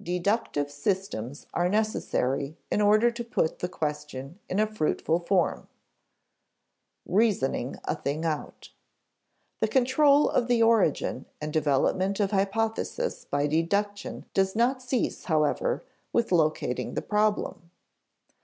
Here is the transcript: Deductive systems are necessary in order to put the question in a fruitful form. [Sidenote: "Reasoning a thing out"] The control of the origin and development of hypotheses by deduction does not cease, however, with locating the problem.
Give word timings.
Deductive 0.00 0.70
systems 0.70 1.48
are 1.54 1.68
necessary 1.68 2.56
in 2.70 2.80
order 2.80 3.10
to 3.10 3.24
put 3.24 3.58
the 3.58 3.68
question 3.68 4.38
in 4.48 4.60
a 4.60 4.66
fruitful 4.68 5.18
form. 5.18 5.66
[Sidenote: 5.66 5.68
"Reasoning 7.18 7.76
a 7.84 7.96
thing 7.96 8.24
out"] 8.24 8.70
The 9.58 9.66
control 9.66 10.30
of 10.30 10.46
the 10.46 10.62
origin 10.62 11.26
and 11.40 11.52
development 11.52 12.20
of 12.20 12.30
hypotheses 12.30 13.26
by 13.28 13.48
deduction 13.48 14.24
does 14.34 14.54
not 14.54 14.80
cease, 14.80 15.24
however, 15.24 15.82
with 16.12 16.30
locating 16.30 16.94
the 16.94 17.02
problem. 17.02 17.70